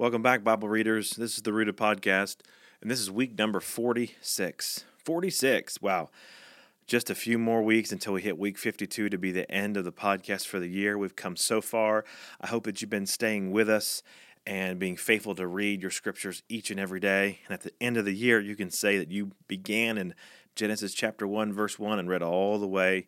[0.00, 1.10] Welcome back, Bible readers.
[1.10, 2.36] This is the Rooted Podcast,
[2.80, 4.84] and this is week number 46.
[4.96, 5.82] 46.
[5.82, 6.08] Wow.
[6.86, 9.84] Just a few more weeks until we hit week 52 to be the end of
[9.84, 10.96] the podcast for the year.
[10.96, 12.06] We've come so far.
[12.40, 14.02] I hope that you've been staying with us
[14.46, 17.40] and being faithful to read your scriptures each and every day.
[17.44, 20.14] And at the end of the year, you can say that you began in
[20.56, 23.06] Genesis chapter 1, verse 1, and read all the way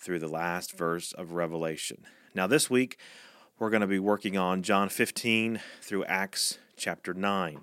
[0.00, 2.04] through the last verse of Revelation.
[2.34, 2.98] Now, this week,
[3.58, 7.60] we're going to be working on John 15 through Acts chapter 9.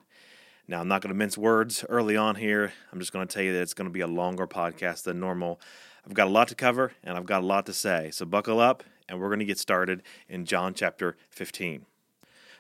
[0.68, 2.72] Now, I'm not going to mince words early on here.
[2.92, 5.20] I'm just going to tell you that it's going to be a longer podcast than
[5.20, 5.60] normal.
[6.06, 8.12] I've got a lot to cover and I've got a lot to say.
[8.12, 11.86] So, buckle up and we're going to get started in John chapter 15.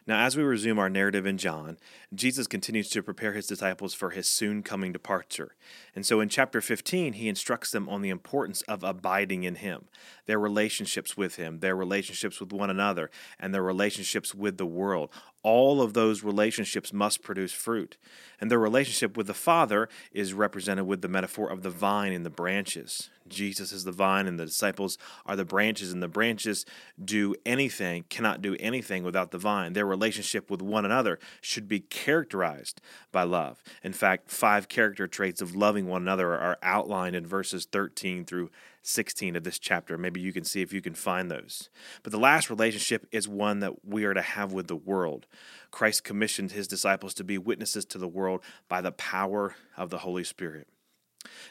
[0.10, 1.78] Now, as we resume our narrative in John,
[2.16, 5.54] Jesus continues to prepare his disciples for his soon coming departure.
[5.96, 9.88] And so in chapter 15, he instructs them on the importance of abiding in him,
[10.26, 15.12] their relationships with him, their relationships with one another, and their relationships with the world.
[15.42, 17.98] All of those relationships must produce fruit.
[18.42, 22.26] And their relationship with the Father is represented with the metaphor of the vine and
[22.26, 23.10] the branches.
[23.28, 26.66] Jesus is the vine, and the disciples are the branches, and the branches
[27.04, 29.74] do anything, cannot do anything without the vine.
[29.74, 32.82] Their relationship with one another should be characterized
[33.12, 33.64] by love.
[33.84, 38.50] In fact, five character traits of loving one another are outlined in verses 13 through
[38.82, 39.98] 16 of this chapter.
[39.98, 41.70] Maybe you can see if you can find those.
[42.04, 45.28] But the last relationship is one that we are to have with the world.
[45.72, 50.00] Christ commissioned his disciples to be witnesses to the world by the power of the
[50.00, 50.68] Holy Spirit.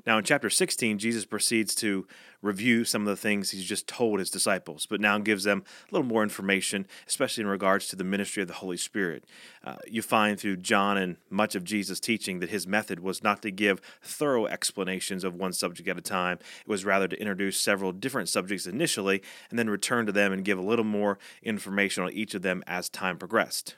[0.06, 2.06] Now, in chapter 16, Jesus proceeds to
[2.40, 5.94] review some of the things he's just told his disciples, but now gives them a
[5.94, 9.24] little more information, especially in regards to the ministry of the Holy Spirit.
[9.64, 13.42] Uh, you find through John and much of Jesus' teaching that his method was not
[13.42, 17.58] to give thorough explanations of one subject at a time, it was rather to introduce
[17.58, 22.04] several different subjects initially and then return to them and give a little more information
[22.04, 23.74] on each of them as time progressed.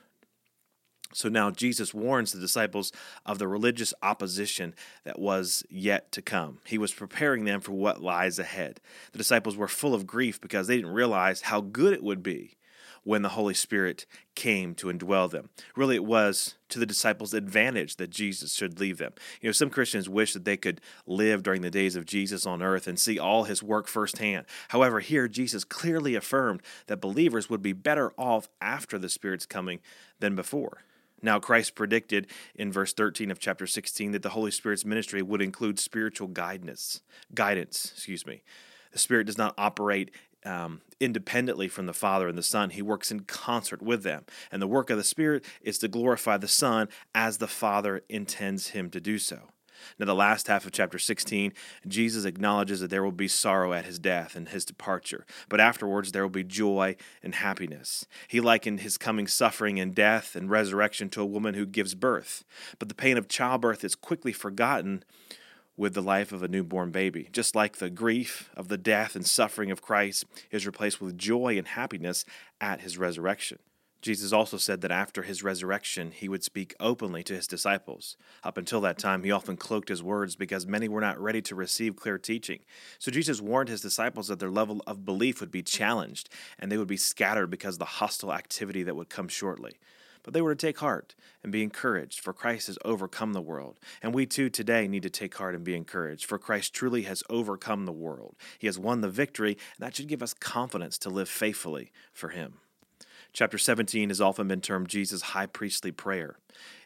[1.13, 2.91] So now Jesus warns the disciples
[3.25, 4.73] of the religious opposition
[5.03, 6.59] that was yet to come.
[6.65, 8.79] He was preparing them for what lies ahead.
[9.11, 12.57] The disciples were full of grief because they didn't realize how good it would be
[13.03, 15.49] when the Holy Spirit came to indwell them.
[15.75, 19.13] Really, it was to the disciples' advantage that Jesus should leave them.
[19.41, 22.61] You know, some Christians wish that they could live during the days of Jesus on
[22.61, 24.45] earth and see all his work firsthand.
[24.69, 29.79] However, here Jesus clearly affirmed that believers would be better off after the Spirit's coming
[30.19, 30.83] than before.
[31.21, 35.41] Now, Christ predicted in verse 13 of chapter 16 that the Holy Spirit's ministry would
[35.41, 37.01] include spiritual guidance.
[37.33, 38.41] Guidance, excuse me.
[38.91, 40.11] The Spirit does not operate
[40.45, 42.71] um, independently from the Father and the Son.
[42.71, 44.25] He works in concert with them.
[44.51, 48.69] And the work of the Spirit is to glorify the Son as the Father intends
[48.69, 49.49] him to do so.
[49.99, 51.53] Now, the last half of chapter 16,
[51.87, 56.11] Jesus acknowledges that there will be sorrow at his death and his departure, but afterwards
[56.11, 58.05] there will be joy and happiness.
[58.27, 62.43] He likened his coming suffering and death and resurrection to a woman who gives birth,
[62.79, 65.03] but the pain of childbirth is quickly forgotten
[65.77, 67.27] with the life of a newborn baby.
[67.31, 71.57] Just like the grief of the death and suffering of Christ is replaced with joy
[71.57, 72.25] and happiness
[72.59, 73.57] at his resurrection.
[74.01, 78.17] Jesus also said that after his resurrection, he would speak openly to his disciples.
[78.43, 81.55] Up until that time, he often cloaked his words because many were not ready to
[81.55, 82.59] receive clear teaching.
[82.97, 86.77] So Jesus warned his disciples that their level of belief would be challenged and they
[86.77, 89.73] would be scattered because of the hostile activity that would come shortly.
[90.23, 93.79] But they were to take heart and be encouraged, for Christ has overcome the world.
[94.01, 97.23] And we too today need to take heart and be encouraged, for Christ truly has
[97.29, 98.35] overcome the world.
[98.59, 102.29] He has won the victory, and that should give us confidence to live faithfully for
[102.29, 102.59] Him.
[103.33, 106.35] Chapter 17 has often been termed Jesus' high priestly prayer.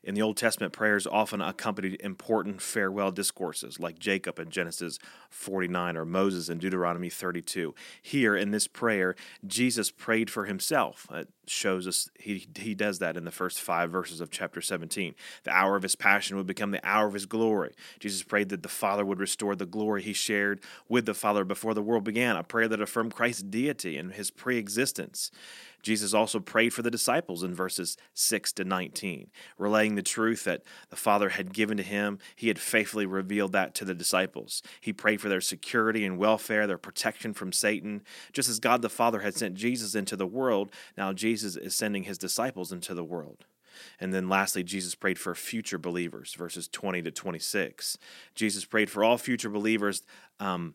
[0.03, 4.99] In the Old Testament, prayers often accompanied important farewell discourses, like Jacob in Genesis
[5.31, 7.73] 49 or Moses in Deuteronomy 32.
[8.03, 9.15] Here in this prayer,
[9.47, 11.07] Jesus prayed for himself.
[11.11, 15.15] It shows us he, he does that in the first five verses of chapter 17.
[15.43, 17.73] The hour of his passion would become the hour of his glory.
[17.99, 21.73] Jesus prayed that the Father would restore the glory he shared with the Father before
[21.73, 25.31] the world began, a prayer that affirmed Christ's deity and his pre existence.
[25.85, 29.29] Jesus also prayed for the disciples in verses 6 to 19,
[29.59, 32.17] relaying the truth that the Father had given to him.
[32.35, 34.63] He had faithfully revealed that to the disciples.
[34.81, 38.01] He prayed for their security and welfare, their protection from Satan.
[38.33, 42.05] Just as God the Father had sent Jesus into the world, now Jesus is sending
[42.05, 43.45] his disciples into the world.
[43.99, 47.99] And then lastly, Jesus prayed for future believers, verses 20 to 26.
[48.33, 50.01] Jesus prayed for all future believers.
[50.39, 50.73] Um,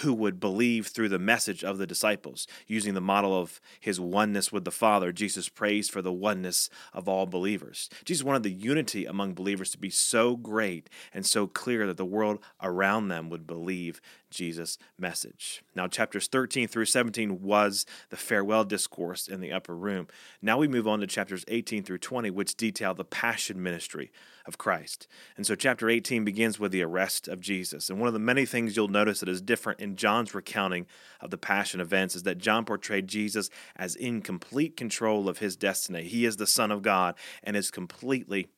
[0.00, 2.46] who would believe through the message of the disciples.
[2.66, 7.08] Using the model of his oneness with the Father, Jesus prays for the oneness of
[7.08, 7.90] all believers.
[8.04, 12.04] Jesus wanted the unity among believers to be so great and so clear that the
[12.04, 14.00] world around them would believe
[14.30, 15.62] Jesus' message.
[15.74, 20.08] Now, chapters 13 through 17 was the farewell discourse in the upper room.
[20.40, 24.10] Now we move on to chapters 18 through 20, which detail the passion ministry
[24.46, 25.06] of Christ.
[25.36, 27.90] And so, chapter 18 begins with the arrest of Jesus.
[27.90, 30.86] And one of the many things you'll notice that is different in John's recounting
[31.20, 35.56] of the passion events is that John portrayed Jesus as in complete control of his
[35.56, 36.04] destiny.
[36.04, 38.48] He is the Son of God and is completely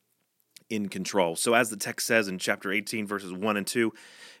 [0.73, 1.35] in control.
[1.35, 3.93] So, as the text says in chapter 18, verses 1 and 2,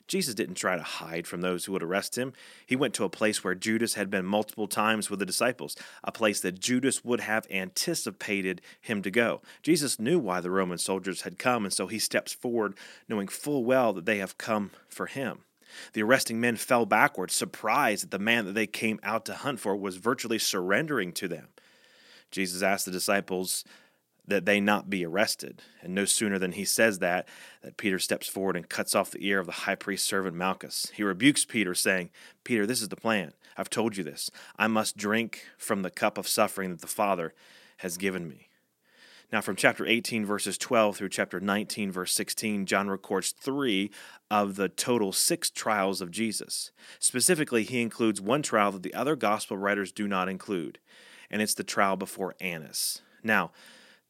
[0.07, 2.33] Jesus didn't try to hide from those who would arrest him.
[2.65, 6.11] He went to a place where Judas had been multiple times with the disciples, a
[6.11, 9.41] place that Judas would have anticipated him to go.
[9.61, 12.75] Jesus knew why the Roman soldiers had come, and so he steps forward,
[13.07, 15.39] knowing full well that they have come for him.
[15.93, 19.59] The arresting men fell backwards, surprised that the man that they came out to hunt
[19.59, 21.47] for was virtually surrendering to them.
[22.29, 23.63] Jesus asked the disciples
[24.27, 25.61] that they not be arrested.
[25.81, 27.27] And no sooner than he says that,
[27.61, 30.91] that Peter steps forward and cuts off the ear of the high priest's servant Malchus.
[30.93, 32.09] He rebukes Peter, saying,
[32.43, 33.33] Peter, this is the plan.
[33.57, 34.31] I've told you this.
[34.57, 37.33] I must drink from the cup of suffering that the Father
[37.77, 38.47] has given me.
[39.31, 43.89] Now, from chapter 18, verses 12 through chapter 19, verse 16, John records three
[44.29, 46.71] of the total six trials of Jesus.
[46.99, 50.77] Specifically, he includes one trial that the other gospel writers do not include,
[51.31, 53.01] and it's the trial before Annas.
[53.23, 53.51] Now,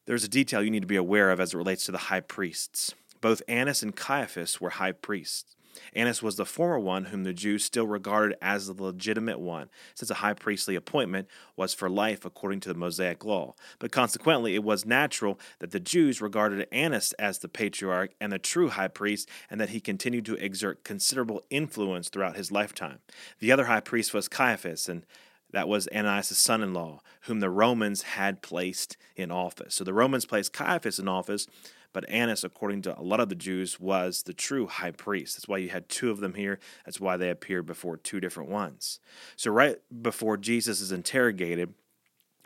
[0.05, 2.19] there's a detail you need to be aware of as it relates to the high
[2.19, 2.93] priests.
[3.21, 5.55] Both Annas and Caiaphas were high priests.
[5.95, 10.09] Annas was the former one whom the Jews still regarded as the legitimate one, since
[10.11, 13.55] a high priestly appointment was for life according to the Mosaic law.
[13.79, 18.39] But consequently, it was natural that the Jews regarded Annas as the patriarch and the
[18.39, 22.99] true high priest, and that he continued to exert considerable influence throughout his lifetime.
[23.39, 25.05] The other high priest was Caiaphas, and
[25.53, 29.75] that was Ananias' son in law, whom the Romans had placed in office.
[29.75, 31.47] So the Romans placed Caiaphas in office,
[31.93, 35.37] but Annas, according to a lot of the Jews, was the true high priest.
[35.37, 36.59] That's why you had two of them here.
[36.85, 38.99] That's why they appeared before two different ones.
[39.35, 41.75] So, right before Jesus is interrogated,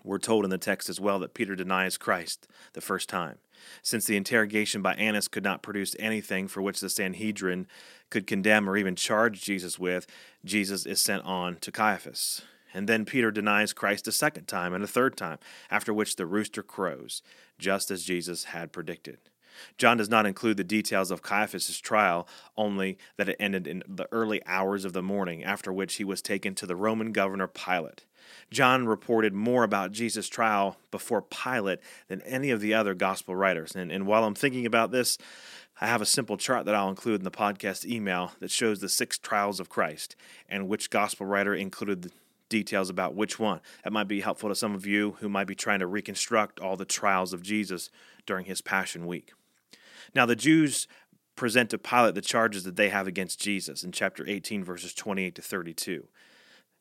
[0.04, 3.38] we're told in the text as well that Peter denies Christ the first time.
[3.82, 7.68] Since the interrogation by Annas could not produce anything for which the Sanhedrin
[8.10, 10.08] could condemn or even charge Jesus with,
[10.46, 12.44] Jesus is sent on to Caiaphas.
[12.78, 15.40] And then Peter denies Christ a second time and a third time,
[15.72, 17.24] after which the rooster crows,
[17.58, 19.18] just as Jesus had predicted.
[19.80, 24.08] John does not include the details of Caiaphas' trial, only that it ended in the
[24.12, 28.06] early hours of the morning, after which he was taken to the Roman governor Pilate.
[28.52, 31.80] John reported more about Jesus' trial before Pilate
[32.10, 33.76] than any of the other gospel writers.
[33.76, 35.18] And, and while I'm thinking about this,
[35.82, 38.90] I have a simple chart that I'll include in the podcast email that shows the
[38.90, 40.16] six trials of Christ
[40.48, 42.12] and which gospel writer included
[42.50, 43.62] details about which one.
[43.84, 46.78] That might be helpful to some of you who might be trying to reconstruct all
[46.78, 47.90] the trials of Jesus
[48.26, 49.32] during his Passion Week.
[50.16, 50.88] Now, the Jews
[51.36, 55.36] present to Pilate the charges that they have against Jesus in chapter 18, verses 28
[55.36, 56.08] to 32.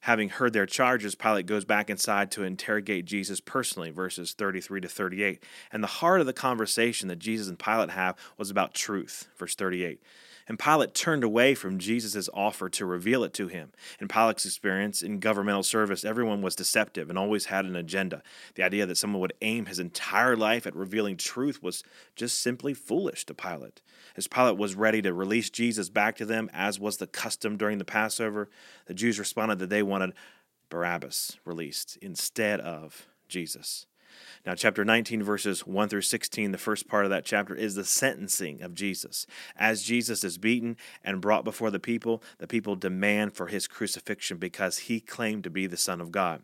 [0.01, 4.89] Having heard their charges, Pilate goes back inside to interrogate Jesus personally, verses 33 to
[4.89, 5.43] 38.
[5.73, 9.55] And the heart of the conversation that Jesus and Pilate have was about truth, verse
[9.55, 10.01] 38.
[10.49, 13.73] And Pilate turned away from Jesus' offer to reveal it to him.
[14.01, 18.23] In Pilate's experience in governmental service, everyone was deceptive and always had an agenda.
[18.55, 21.83] The idea that someone would aim his entire life at revealing truth was
[22.15, 23.83] just simply foolish to Pilate.
[24.17, 27.79] As Pilate was ready to release Jesus back to them, as was the custom during
[27.79, 28.49] the Passover,
[28.87, 30.15] the Jews responded that they wanted
[30.69, 33.87] Barabbas released instead of Jesus.
[34.45, 37.85] Now, chapter 19, verses 1 through 16, the first part of that chapter is the
[37.85, 39.27] sentencing of Jesus.
[39.57, 44.39] As Jesus is beaten and brought before the people, the people demand for his crucifixion
[44.39, 46.43] because he claimed to be the Son of God.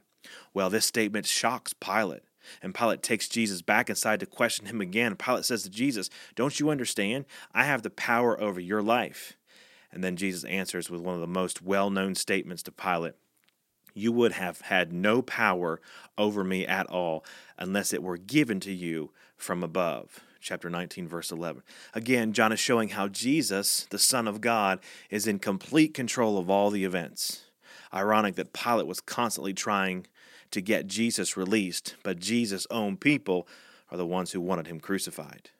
[0.54, 2.22] Well, this statement shocks Pilate.
[2.60, 5.14] And Pilate takes Jesus back inside to question him again.
[5.14, 7.24] Pilate says to Jesus, Don't you understand?
[7.54, 9.36] I have the power over your life.
[9.92, 13.14] And then Jesus answers with one of the most well known statements to Pilate
[13.94, 15.80] you would have had no power
[16.16, 17.24] over me at all
[17.58, 20.20] unless it were given to you from above.
[20.40, 21.62] Chapter 19, verse 11.
[21.94, 26.50] Again, John is showing how Jesus, the Son of God, is in complete control of
[26.50, 27.44] all the events.
[27.94, 30.06] Ironic that Pilate was constantly trying
[30.50, 33.46] to get Jesus released, but Jesus' own people
[33.90, 35.50] are the ones who wanted him crucified.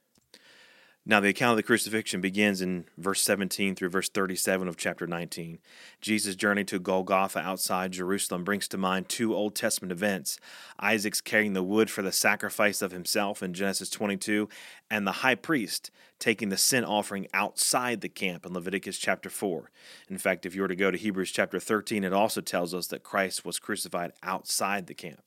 [1.05, 5.05] Now, the account of the crucifixion begins in verse 17 through verse 37 of chapter
[5.05, 5.59] 19.
[6.01, 10.39] Jesus' journey to Golgotha outside Jerusalem brings to mind two Old Testament events
[10.79, 14.49] Isaac's carrying the wood for the sacrifice of himself in Genesis 22,
[14.89, 15.91] and the high priest
[16.21, 19.73] taking the sin offering outside the camp in Leviticus chapter 4.
[20.09, 22.87] In fact, if you were to go to Hebrews chapter 13, it also tells us
[22.87, 25.23] that Christ was crucified outside the camp.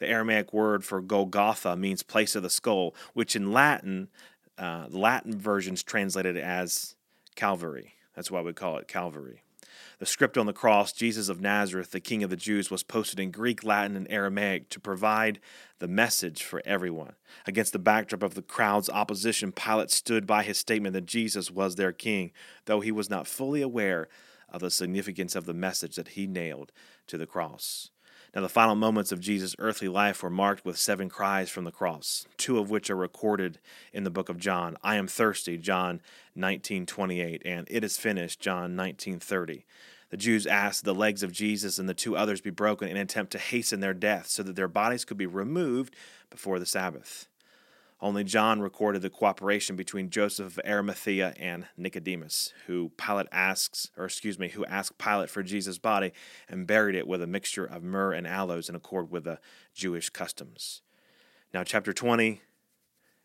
[0.00, 4.08] The Aramaic word for Golgotha means place of the skull, which in Latin
[4.58, 6.94] uh, Latin versions translated as
[7.34, 7.94] Calvary.
[8.14, 9.42] That's why we call it Calvary.
[9.98, 13.20] The script on the cross, Jesus of Nazareth, the King of the Jews, was posted
[13.20, 15.38] in Greek, Latin, and Aramaic to provide
[15.78, 17.14] the message for everyone.
[17.46, 21.76] Against the backdrop of the crowd's opposition, Pilate stood by his statement that Jesus was
[21.76, 22.32] their king,
[22.64, 24.08] though he was not fully aware
[24.48, 26.72] of the significance of the message that he nailed
[27.06, 27.90] to the cross.
[28.34, 31.70] Now, the final moments of Jesus' earthly life were marked with seven cries from the
[31.70, 33.58] cross, two of which are recorded
[33.92, 34.78] in the book of John.
[34.82, 36.00] I am thirsty, John
[36.34, 39.66] 19:28, and it is finished, John 19:30.
[40.08, 43.02] The Jews asked the legs of Jesus and the two others be broken in an
[43.02, 45.94] attempt to hasten their death so that their bodies could be removed
[46.30, 47.28] before the Sabbath.
[48.02, 54.06] Only John recorded the cooperation between Joseph of Arimathea and Nicodemus, who Pilate asks, or
[54.06, 56.10] excuse me, who asked Pilate for Jesus' body
[56.48, 59.38] and buried it with a mixture of myrrh and aloes in accord with the
[59.72, 60.82] Jewish customs.
[61.54, 62.42] Now, chapter 20,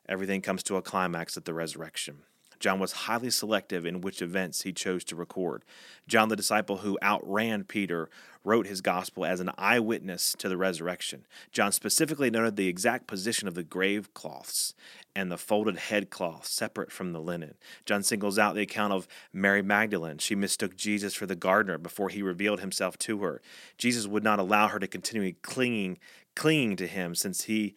[0.08, 2.20] everything comes to a climax at the resurrection.
[2.60, 5.64] John was highly selective in which events he chose to record.
[6.08, 8.10] John, the disciple who outran Peter,
[8.44, 11.26] wrote his gospel as an eyewitness to the resurrection.
[11.52, 14.74] John specifically noted the exact position of the grave cloths
[15.16, 17.56] and the folded head cloth separate from the linen.
[17.86, 20.20] John singles out the account of Mary Magdalene.
[20.20, 23.42] She mistook Jesus for the gardener before he revealed himself to her.
[23.78, 25.98] Jesus would not allow her to continue clinging
[26.36, 27.74] clinging to him since he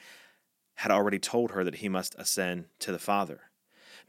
[0.75, 3.50] had already told her that he must ascend to the Father.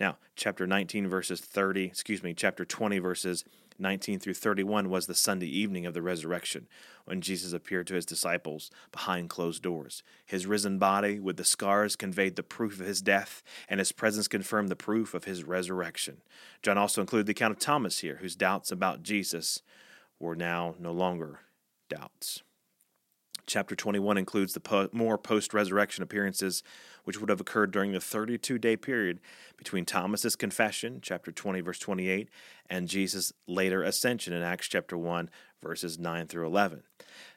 [0.02, 3.46] Now, chapter 19, verses 30, excuse me, chapter 20, verses
[3.78, 6.68] 19 through 31 was the Sunday evening of the resurrection
[7.06, 10.02] when Jesus appeared to his disciples behind closed doors.
[10.26, 14.28] His risen body with the scars conveyed the proof of his death, and his presence
[14.28, 16.24] confirmed the proof of his resurrection.
[16.64, 19.62] John also included the account of Thomas here, whose doubts about Jesus
[20.20, 21.42] were now no longer
[21.90, 22.42] doubts.
[23.46, 26.64] Chapter 21 includes the po- more post resurrection appearances
[27.04, 29.20] which would have occurred during the 32 day period
[29.58, 32.30] between Thomas's confession, chapter 20, verse 28,
[32.70, 35.30] and Jesus' later ascension in Acts chapter 1,
[35.62, 36.84] verses 9 through 11.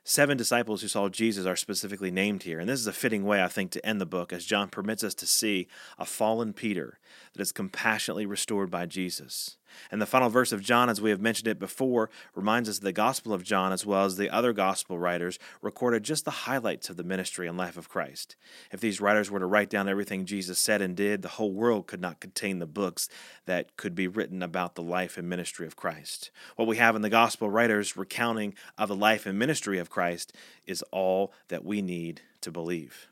[0.04, 3.42] Seven disciples who saw Jesus are specifically named here, and this is a fitting way,
[3.42, 5.66] I think, to end the book as John permits us to see
[5.99, 6.99] a fallen Peter
[7.33, 9.56] that is compassionately restored by Jesus.
[9.90, 12.85] And the final verse of John, as we have mentioned it before, reminds us that
[12.85, 16.90] the Gospel of John, as well as the other Gospel writers, recorded just the highlights
[16.90, 18.37] of the ministry and life of Christ.
[18.71, 21.87] If these writers were to write down everything Jesus said and did, the whole world
[21.87, 23.09] could not contain the books
[23.47, 26.30] that could be written about the life and ministry of Christ.
[26.56, 30.33] What we have in the Gospel writers recounting of the life and ministry of Christ
[30.66, 33.09] is all that we need to believe.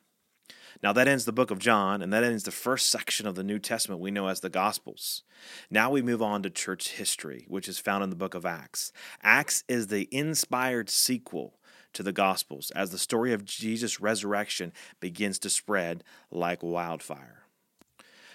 [0.83, 3.45] Now, that ends the book of John, and that ends the first section of the
[3.45, 5.23] New Testament we know as the Gospels.
[5.71, 8.93] Now we move on to church history, which is found in the book of Acts.
[9.23, 11.55] Acts is the inspired sequel
[11.93, 17.43] to the Gospels as the story of Jesus' resurrection begins to spread like wildfire.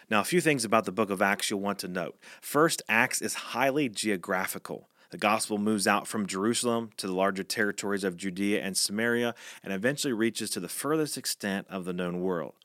[0.10, 2.18] Now, a few things about the book of Acts you'll want to note.
[2.39, 4.89] First, Acts is highly geographical.
[5.10, 9.74] The gospel moves out from Jerusalem to the larger territories of Judea and Samaria and
[9.74, 12.56] eventually reaches to the furthest extent of the known world.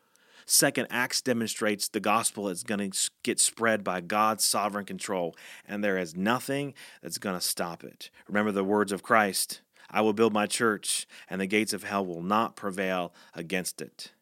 [0.45, 5.37] Second, Acts demonstrates the gospel is going to get spread by God's sovereign control,
[5.69, 8.11] and there is nothing that's going to stop it.
[8.27, 12.05] Remember the words of Christ I will build my church, and the gates of hell
[12.05, 14.13] will not prevail against it.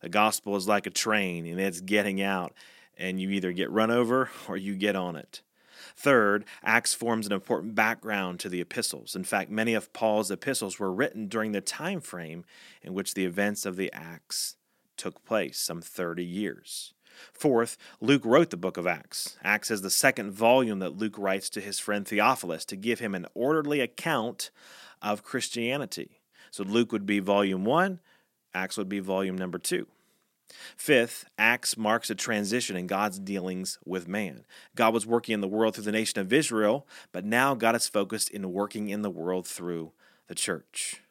[0.00, 2.52] The gospel is like a train, and it's getting out,
[2.98, 5.42] and you either get run over or you get on it.
[5.96, 9.14] Third, Acts forms an important background to the epistles.
[9.14, 12.44] In fact, many of Paul's epistles were written during the time frame
[12.82, 14.56] in which the events of the Acts
[14.96, 16.94] took place, some 30 years.
[17.32, 19.36] Fourth, Luke wrote the book of Acts.
[19.42, 23.14] Acts is the second volume that Luke writes to his friend Theophilus to give him
[23.14, 24.50] an orderly account
[25.02, 26.20] of Christianity.
[26.50, 28.00] So Luke would be volume one,
[28.54, 29.86] Acts would be volume number two.
[30.76, 34.44] Fifth, Acts marks a transition in God's dealings with man.
[34.74, 37.88] God was working in the world through the nation of Israel, but now God is
[37.88, 39.92] focused in working in the world through
[40.26, 41.02] the church.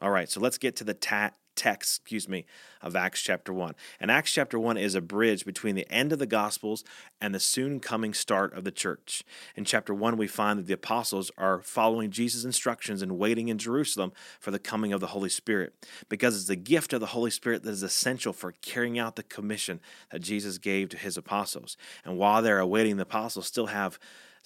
[0.00, 2.46] All right, so let's get to the ta- text, excuse me,
[2.80, 3.74] of Acts chapter 1.
[3.98, 6.84] And Acts chapter 1 is a bridge between the end of the Gospels
[7.20, 9.24] and the soon coming start of the church.
[9.56, 13.58] In chapter 1, we find that the apostles are following Jesus' instructions and waiting in
[13.58, 15.74] Jerusalem for the coming of the Holy Spirit,
[16.08, 19.24] because it's the gift of the Holy Spirit that is essential for carrying out the
[19.24, 19.80] commission
[20.12, 21.76] that Jesus gave to his apostles.
[22.04, 23.98] And while they're awaiting, the apostles still have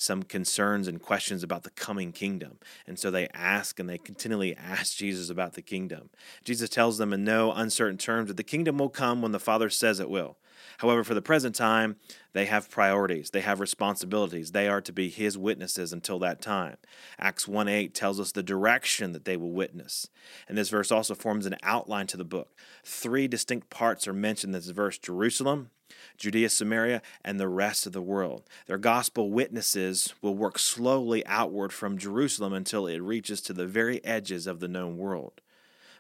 [0.03, 2.59] some concerns and questions about the coming kingdom.
[2.87, 6.11] And so they ask and they continually ask Jesus about the kingdom.
[6.45, 9.71] Jesus tells them in no uncertain terms that the kingdom will come when the Father
[9.71, 10.37] says it will.
[10.79, 11.97] However, for the present time,
[12.33, 14.53] they have priorities, they have responsibilities.
[14.53, 16.77] They are to be his witnesses until that time.
[17.19, 20.09] Acts 1 8 tells us the direction that they will witness.
[20.49, 22.57] And this verse also forms an outline to the book.
[22.85, 25.71] Three distinct parts are mentioned in this verse Jerusalem,
[26.17, 28.45] Judea, Samaria, and the rest of the world.
[28.67, 34.05] Their gospel witnesses will work slowly outward from Jerusalem until it reaches to the very
[34.05, 35.41] edges of the known world.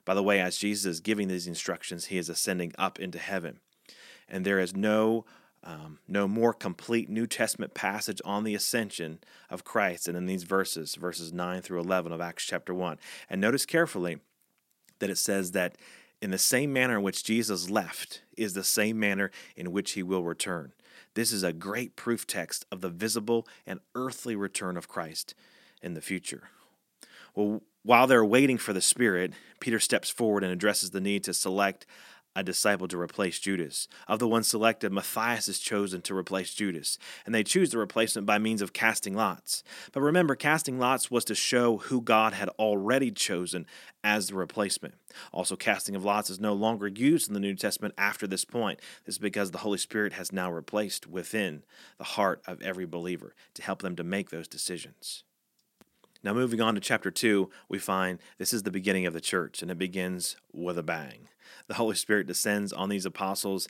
[0.04, 3.60] By the way, as Jesus is giving these instructions, he is ascending up into heaven.
[4.28, 5.24] And there is no
[5.64, 10.42] um, no more complete New Testament passage on the ascension of Christ than in these
[10.42, 12.98] verses, verses 9 through 11 of Acts chapter 1.
[13.30, 14.18] And notice carefully
[14.98, 15.76] that it says that
[16.20, 20.02] in the same manner in which Jesus left is the same manner in which he
[20.02, 20.72] will return.
[21.14, 25.34] This is a great proof text of the visible and earthly return of Christ
[25.82, 26.44] in the future.
[27.34, 31.34] Well, while they're waiting for the Spirit, Peter steps forward and addresses the need to
[31.34, 31.86] select
[32.34, 33.88] a disciple to replace Judas.
[34.08, 38.26] Of the ones selected, Matthias is chosen to replace Judas, and they choose the replacement
[38.26, 39.62] by means of casting lots.
[39.92, 43.66] But remember, casting lots was to show who God had already chosen
[44.02, 44.94] as the replacement.
[45.32, 48.80] Also, casting of lots is no longer used in the New Testament after this point.
[49.04, 51.64] This is because the Holy Spirit has now replaced within
[51.98, 55.24] the heart of every believer to help them to make those decisions.
[56.24, 59.60] Now, moving on to chapter 2, we find this is the beginning of the church,
[59.60, 61.28] and it begins with a bang.
[61.68, 63.68] The Holy Spirit descends on these apostles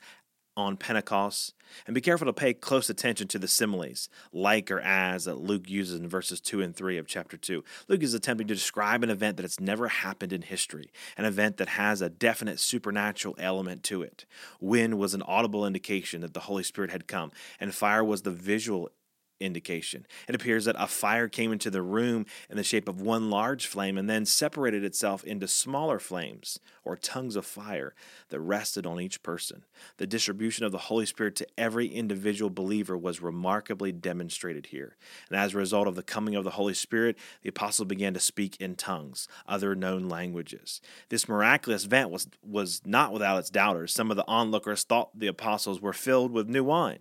[0.57, 1.55] on Pentecost.
[1.87, 5.71] And be careful to pay close attention to the similes, like or as, that Luke
[5.71, 7.65] uses in verses 2 and 3 of chapter 2.
[7.89, 11.57] Luke is attempting to describe an event that has never happened in history, an event
[11.57, 14.27] that has a definite supernatural element to it.
[14.61, 18.31] Wind was an audible indication that the Holy Spirit had come, and fire was the
[18.31, 18.91] visual
[19.43, 20.07] indication.
[20.29, 23.67] It appears that a fire came into the room in the shape of one large
[23.67, 27.95] flame and then separated itself into smaller flames, or tongues of fire,
[28.31, 29.65] that rested on each person.
[29.97, 34.97] The distribution of the Holy Spirit to every individual believer was remarkably demonstrated here.
[35.29, 38.21] And as a result of the coming of the Holy Spirit, the apostles began to
[38.21, 40.81] speak in tongues, other known languages.
[41.09, 43.93] This miraculous event was, was not without its doubters.
[43.93, 47.01] Some of the onlookers thought the apostles were filled with new wine.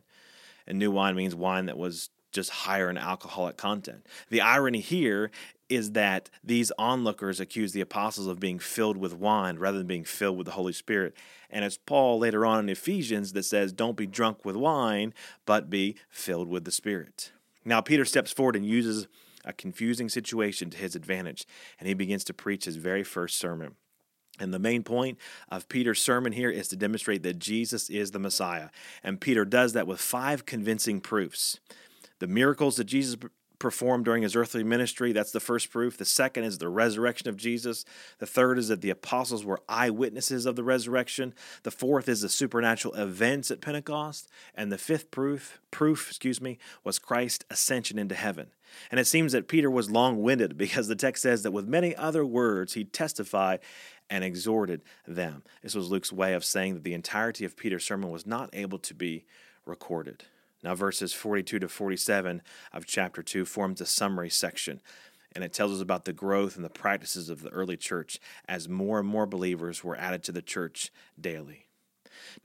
[0.68, 4.06] And new wine means wine that was just higher in alcoholic content.
[4.30, 5.32] The irony here
[5.70, 10.04] is that these onlookers accuse the apostles of being filled with wine rather than being
[10.04, 11.16] filled with the Holy Spirit.
[11.50, 15.14] And it's Paul later on in Ephesians that says, Don't be drunk with wine,
[15.46, 17.32] but be filled with the Spirit.
[17.64, 19.08] Now, Peter steps forward and uses
[19.46, 21.48] a confusing situation to his advantage,
[21.80, 23.76] and he begins to preach his very first sermon.
[24.40, 28.20] And the main point of Peter's sermon here is to demonstrate that Jesus is the
[28.20, 28.70] Messiah.
[29.04, 31.60] And Peter does that with five convincing proofs
[32.22, 33.18] the miracles that Jesus
[33.58, 35.12] performed during his earthly ministry.
[35.12, 35.98] That's the first proof.
[35.98, 37.84] The second is the resurrection of Jesus.
[38.20, 41.34] The third is that the apostles were eyewitnesses of the resurrection.
[41.64, 44.30] The fourth is the supernatural events at Pentecost.
[44.56, 48.48] And the fifth proof, proof, excuse me, was Christ's ascension into heaven.
[48.92, 52.26] And it seems that Peter was long-winded because the text says that with many other
[52.26, 53.60] words he testified
[54.12, 55.44] and exhorted them.
[55.64, 58.78] This was Luke's way of saying that the entirety of Peter's sermon was not able
[58.80, 59.26] to be
[59.66, 60.26] recorded.
[60.64, 64.80] Now, verses 42 to 47 of chapter 2 forms a summary section,
[65.34, 68.70] and it tells us about the growth and the practices of the early church as
[68.70, 71.68] more and more believers were added to the church daily.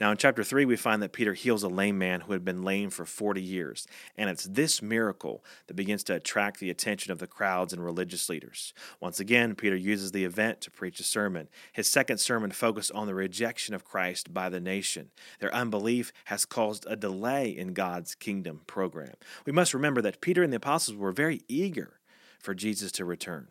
[0.00, 2.62] Now, in chapter 3, we find that Peter heals a lame man who had been
[2.62, 3.86] lame for 40 years.
[4.16, 8.28] And it's this miracle that begins to attract the attention of the crowds and religious
[8.28, 8.74] leaders.
[9.00, 11.48] Once again, Peter uses the event to preach a sermon.
[11.72, 15.10] His second sermon focused on the rejection of Christ by the nation.
[15.40, 19.14] Their unbelief has caused a delay in God's kingdom program.
[19.44, 22.00] We must remember that Peter and the apostles were very eager
[22.40, 23.48] for Jesus to return.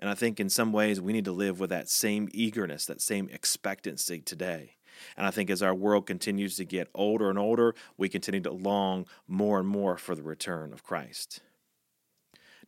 [0.00, 3.02] And I think in some ways we need to live with that same eagerness, that
[3.02, 4.76] same expectancy today.
[5.16, 8.50] And I think as our world continues to get older and older, we continue to
[8.50, 11.40] long more and more for the return of Christ.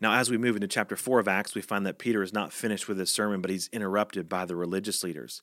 [0.00, 2.52] Now, as we move into chapter 4 of Acts, we find that Peter is not
[2.52, 5.42] finished with his sermon, but he's interrupted by the religious leaders.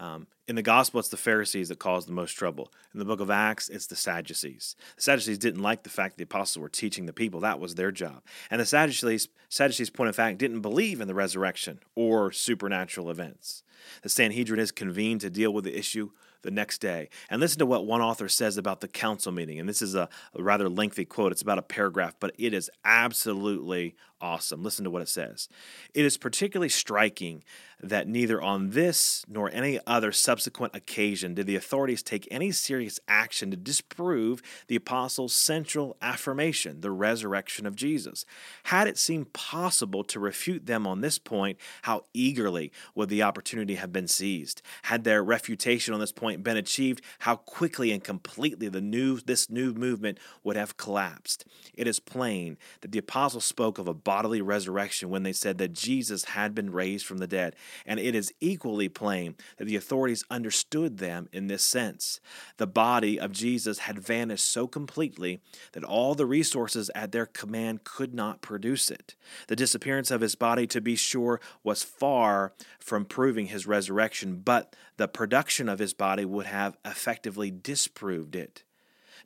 [0.00, 2.72] Um, in the gospel, it's the Pharisees that cause the most trouble.
[2.92, 4.74] In the book of Acts, it's the Sadducees.
[4.96, 7.40] The Sadducees didn't like the fact that the apostles were teaching the people.
[7.40, 8.22] That was their job.
[8.50, 13.62] And the Sadducees, Sadducees, point of fact, didn't believe in the resurrection or supernatural events.
[14.02, 16.10] The Sanhedrin is convened to deal with the issue
[16.42, 17.08] the next day.
[17.30, 19.58] And listen to what one author says about the council meeting.
[19.58, 23.94] And this is a, rather lengthy quote, it's about a paragraph, but it is absolutely
[24.20, 24.62] awesome.
[24.62, 25.48] Listen to what it says.
[25.94, 27.42] It is particularly striking
[27.80, 32.98] that neither on this nor any other subsequent occasion did the authorities take any serious
[33.06, 38.24] action to disprove the apostles' central affirmation, the resurrection of Jesus.
[38.64, 43.74] Had it seemed possible to refute them on this point, how eagerly would the opportunity
[43.74, 44.62] have been seized?
[44.84, 49.50] Had their refutation on this point been achieved, how quickly and completely the new this
[49.50, 51.44] new movement would have collapsed.
[51.74, 55.74] It is plain that the apostles spoke of a bodily resurrection when they said that
[55.74, 60.21] Jesus had been raised from the dead, and it is equally plain that the authorities
[60.30, 62.20] understood them in this sense.
[62.56, 65.40] The body of Jesus had vanished so completely
[65.72, 69.14] that all the resources at their command could not produce it.
[69.48, 74.74] The disappearance of his body, to be sure, was far from proving his resurrection, but
[74.96, 78.64] the production of his body would have effectively disproved it.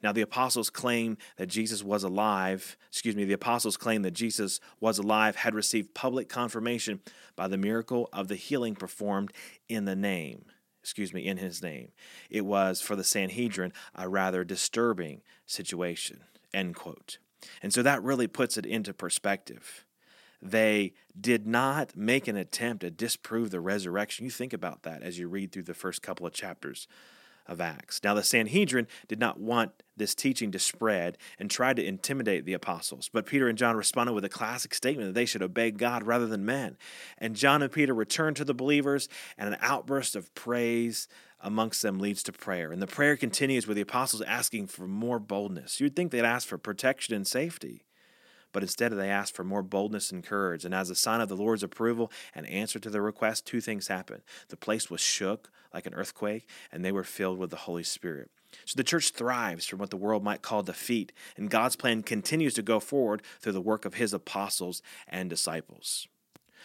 [0.03, 2.77] Now, the apostles claim that Jesus was alive.
[2.89, 7.01] Excuse me, the apostles claim that Jesus was alive had received public confirmation
[7.35, 9.33] by the miracle of the healing performed
[9.69, 10.45] in the name.
[10.87, 11.89] Excuse me, in his name.
[12.31, 16.21] It was for the Sanhedrin a rather disturbing situation.
[16.55, 17.19] End quote.
[17.61, 19.85] And so that really puts it into perspective.
[20.41, 24.27] They did not make an attempt to disprove the resurrection.
[24.27, 26.87] You think about that as you read through the first couple of chapters
[27.49, 28.01] of Acts.
[28.03, 32.53] Now, the Sanhedrin did not want this teaching to spread and tried to intimidate the
[32.53, 36.07] apostles, but Peter and John responded with a classic statement that they should obey God
[36.07, 36.77] rather than men.
[37.19, 41.09] And John and Peter returned to the believers, and an outburst of praise
[41.41, 42.73] amongst them leads to prayer.
[42.73, 45.81] And the prayer continues with the apostles asking for more boldness.
[45.81, 47.87] You'd think they'd ask for protection and safety
[48.57, 50.65] but instead they asked for more boldness and courage.
[50.65, 53.89] And as a sign of the Lord's approval and answer to their request, two things
[53.89, 54.23] happened.
[54.49, 58.31] The place was shook like an earthquake, and they were filled with the Holy Spirit.
[58.65, 62.55] So the church thrives from what the world might call defeat, and God's plan continues
[62.55, 66.09] to go forward through the work of his apostles and disciples.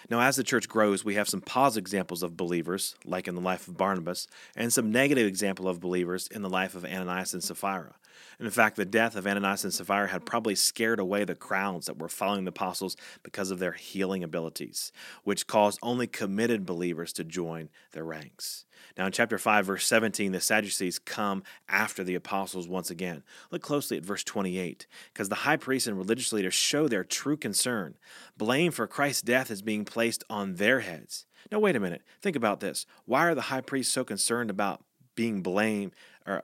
[0.10, 3.42] Now, as the church grows, we have some positive examples of believers, like in the
[3.42, 7.44] life of Barnabas, and some negative example of believers in the life of Ananias and
[7.44, 7.96] Sapphira.
[8.38, 11.86] And in fact, the death of Ananias and Sapphira had probably scared away the crowds
[11.86, 14.92] that were following the apostles because of their healing abilities,
[15.24, 18.66] which caused only committed believers to join their ranks.
[18.98, 23.24] Now, in chapter 5, verse 17, the Sadducees come after the apostles once again.
[23.52, 27.38] Look closely at verse 28, because the high priest and religious leaders show their true
[27.38, 27.96] concern.
[28.38, 31.26] Blame for Christ's death is being placed on their heads.
[31.52, 32.02] Now, wait a minute.
[32.22, 32.86] Think about this.
[33.06, 34.84] Why are the high priests so concerned about
[35.16, 35.94] being blamed
[36.26, 36.42] or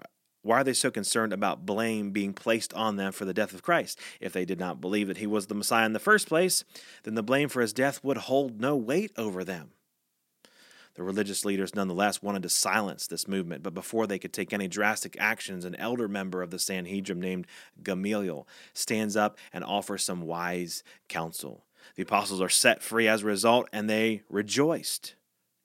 [0.47, 3.61] why are they so concerned about blame being placed on them for the death of
[3.61, 3.99] Christ?
[4.21, 6.63] If they did not believe that he was the Messiah in the first place,
[7.03, 9.71] then the blame for his death would hold no weight over them.
[10.95, 14.69] The religious leaders nonetheless wanted to silence this movement, but before they could take any
[14.69, 17.45] drastic actions, an elder member of the Sanhedrin named
[17.83, 21.65] Gamaliel stands up and offers some wise counsel.
[21.95, 25.15] The apostles are set free as a result, and they rejoiced.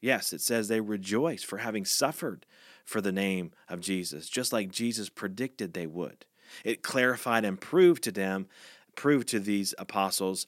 [0.01, 2.45] Yes, it says they rejoiced for having suffered
[2.85, 6.27] for the name of Jesus, just like Jesus predicted they would.
[6.64, 8.47] It clarified and proved to them,
[8.95, 10.47] proved to these apostles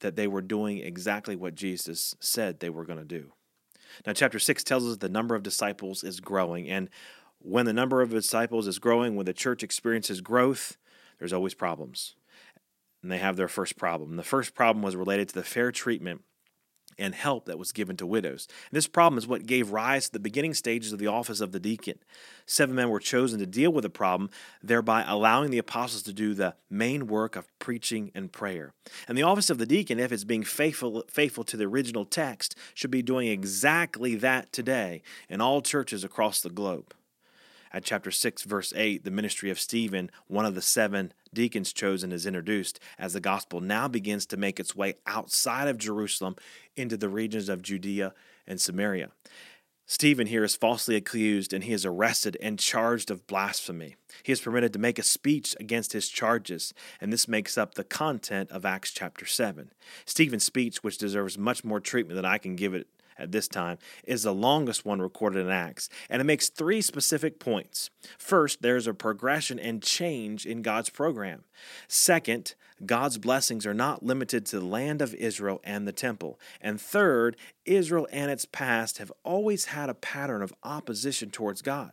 [0.00, 3.32] that they were doing exactly what Jesus said they were going to do.
[4.06, 6.68] Now, chapter 6 tells us the number of disciples is growing.
[6.68, 6.88] And
[7.38, 10.76] when the number of disciples is growing, when the church experiences growth,
[11.18, 12.14] there's always problems.
[13.02, 14.16] And they have their first problem.
[14.16, 16.22] The first problem was related to the fair treatment
[16.98, 18.46] and help that was given to widows.
[18.70, 21.52] And this problem is what gave rise to the beginning stages of the office of
[21.52, 21.98] the deacon.
[22.46, 24.30] Seven men were chosen to deal with the problem,
[24.62, 28.72] thereby allowing the apostles to do the main work of preaching and prayer.
[29.08, 32.56] And the office of the deacon, if it's being faithful, faithful to the original text,
[32.74, 36.94] should be doing exactly that today in all churches across the globe
[37.72, 42.12] at chapter 6, verse 8, the ministry of Stephen, one of the seven deacons chosen,
[42.12, 46.36] is introduced as the gospel now begins to make its way outside of Jerusalem
[46.76, 48.12] into the regions of Judea
[48.46, 49.08] and Samaria.
[49.86, 53.96] Stephen here is falsely accused and he is arrested and charged of blasphemy.
[54.22, 57.84] He is permitted to make a speech against his charges, and this makes up the
[57.84, 59.70] content of Acts chapter 7.
[60.06, 62.86] Stephen's speech, which deserves much more treatment than I can give it
[63.18, 67.38] at this time, is the longest one recorded in Acts, and it makes three specific
[67.38, 67.90] points.
[68.18, 71.44] First, there's a progression and change in God's program.
[71.88, 76.40] Second, God's blessings are not limited to the land of Israel and the temple.
[76.60, 81.92] And third, Israel and its past have always had a pattern of opposition towards God.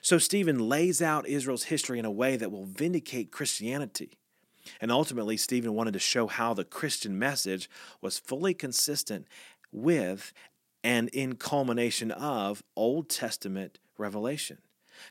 [0.00, 4.18] So Stephen lays out Israel's history in a way that will vindicate Christianity.
[4.80, 7.68] And ultimately, Stephen wanted to show how the Christian message
[8.00, 9.26] was fully consistent
[9.72, 10.32] with
[10.84, 14.58] and in culmination of Old Testament revelation.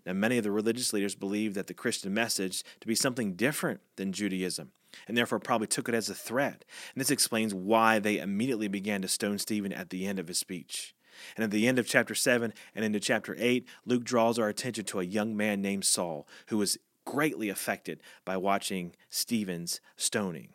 [0.06, 3.82] Now, many of the religious leaders believed that the Christian message to be something different
[3.95, 4.71] than Judaism,
[5.08, 6.65] and therefore probably took it as a threat.
[6.93, 10.38] And this explains why they immediately began to stone Stephen at the end of his
[10.38, 10.93] speech.
[11.36, 14.86] And at the end of chapter 7 and into chapter 8, Luke draws our attention
[14.86, 20.50] to a young man named Saul who was greatly affected by watching Stephen's stoning.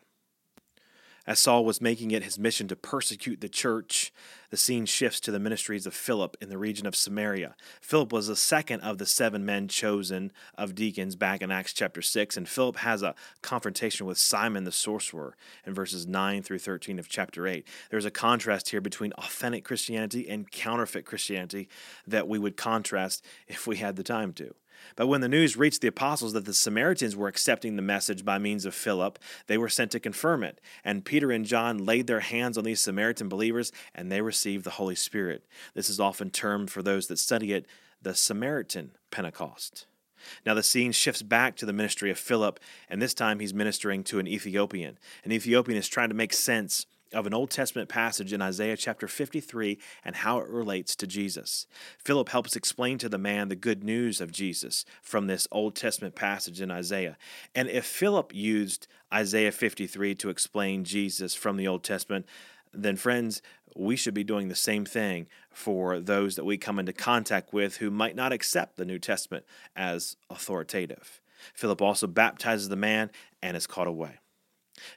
[1.26, 4.12] As Saul was making it his mission to persecute the church,
[4.50, 7.56] the scene shifts to the ministries of Philip in the region of Samaria.
[7.80, 12.00] Philip was the second of the seven men chosen of deacons back in Acts chapter
[12.00, 15.36] 6, and Philip has a confrontation with Simon the sorcerer
[15.66, 17.66] in verses 9 through 13 of chapter 8.
[17.90, 21.68] There's a contrast here between authentic Christianity and counterfeit Christianity
[22.06, 24.54] that we would contrast if we had the time to.
[24.94, 28.38] But when the news reached the apostles that the Samaritans were accepting the message by
[28.38, 30.61] means of Philip, they were sent to confirm it.
[30.85, 34.70] And Peter and John laid their hands on these Samaritan believers, and they received the
[34.70, 35.44] Holy Spirit.
[35.75, 37.66] This is often termed, for those that study it,
[38.01, 39.87] the Samaritan Pentecost.
[40.44, 44.05] Now the scene shifts back to the ministry of Philip, and this time he's ministering
[44.05, 44.99] to an Ethiopian.
[45.25, 49.06] An Ethiopian is trying to make sense of an Old Testament passage in Isaiah chapter
[49.08, 51.66] 53 and how it relates to Jesus.
[51.98, 56.14] Philip helps explain to the man the good news of Jesus from this Old Testament
[56.14, 57.16] passage in Isaiah.
[57.54, 62.26] And if Philip used Isaiah 53 to explain Jesus from the Old Testament,
[62.72, 63.40] then, friends,
[63.74, 67.76] we should be doing the same thing for those that we come into contact with
[67.76, 71.20] who might not accept the New Testament as authoritative.
[71.54, 73.10] Philip also baptizes the man
[73.42, 74.18] and is caught away.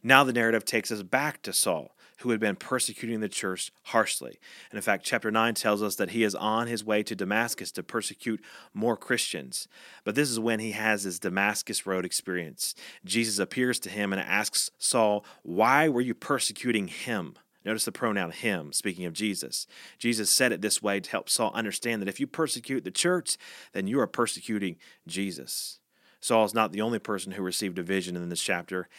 [0.04, 4.40] Now the narrative takes us back to Saul, who had been persecuting the church harshly.
[4.72, 7.72] And in fact, chapter 9 tells us that he is on his way to Damascus
[7.74, 9.68] to persecute more Christians.
[10.04, 12.76] But this is when he has his Damascus Road experience.
[13.06, 17.36] Jesus appears to him and asks Saul, Why were you persecuting him?
[17.66, 19.68] Notice the pronoun him, speaking of Jesus.
[19.98, 23.38] Jesus said it this way to help Saul understand that if you persecute the church,
[23.74, 24.78] then you are persecuting
[25.08, 25.80] Jesus.
[26.22, 28.90] Saul is not the only person who received a vision in this chapter,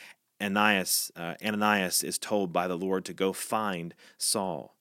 [0.41, 4.75] Ananias, uh, Ananias is told by the Lord to go find Saul.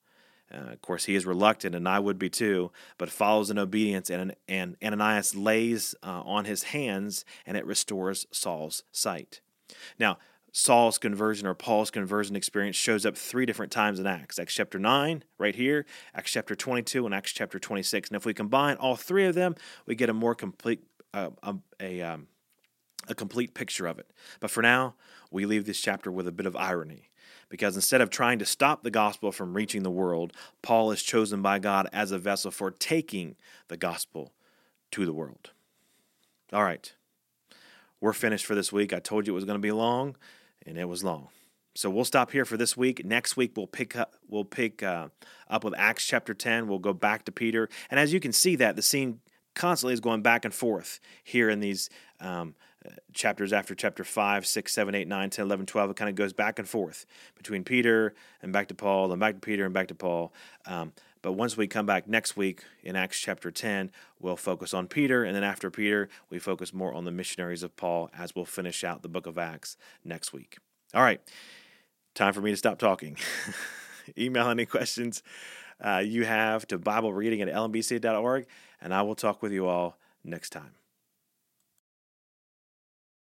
[0.52, 4.10] Uh, of course, he is reluctant, and I would be too, but follows in obedience,
[4.10, 9.42] and, and Ananias lays uh, on his hands, and it restores Saul's sight.
[10.00, 10.18] Now,
[10.52, 14.80] Saul's conversion or Paul's conversion experience shows up three different times in Acts Acts chapter
[14.80, 18.10] 9, right here, Acts chapter 22, and Acts chapter 26.
[18.10, 21.56] And if we combine all three of them, we get a more complete, uh, a,
[21.80, 22.28] a um,
[23.08, 24.12] a complete picture of it.
[24.40, 24.96] But for now,
[25.32, 27.10] we leave this chapter with a bit of irony.
[27.50, 31.42] Because instead of trying to stop the gospel from reaching the world, Paul is chosen
[31.42, 33.36] by God as a vessel for taking
[33.70, 34.34] the gospel
[34.92, 35.50] to the world.
[36.54, 36.94] All right,
[38.00, 38.94] we're finished for this week.
[38.94, 40.16] I told you it was going to be long,
[40.66, 41.30] and it was long.
[41.76, 43.04] So we'll stop here for this week.
[43.06, 45.10] Next week we'll pick up we'll pick uh,
[45.50, 46.68] up with Acts chapter ten.
[46.68, 49.22] We'll go back to Peter, and as you can see, that the scene
[49.56, 52.56] constantly is going back and forth here in these um,
[53.14, 55.90] chapters after chapter 5, 6, 7, 8, 9, 10, 11, 12.
[55.90, 59.36] It kind of goes back and forth between Peter and back to Paul, and back
[59.36, 60.34] to Peter and back to Paul.
[60.66, 64.88] Um, but once we come back next week in Acts chapter 10, we'll focus on
[64.88, 65.24] Peter.
[65.24, 68.84] And then after Peter, we focus more on the missionaries of Paul as we'll finish
[68.84, 70.58] out the book of Acts next week.
[70.94, 71.22] All right,
[72.16, 73.18] time for me to stop talking.
[74.18, 75.22] Email any questions
[75.82, 78.46] uh, you have to Bible reading at lmbc.org,
[78.82, 80.79] and I will talk with you all next time.